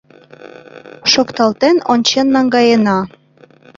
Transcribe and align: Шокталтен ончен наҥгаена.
Шокталтен 1.11 1.77
ончен 1.93 2.27
наҥгаена. 2.35 2.99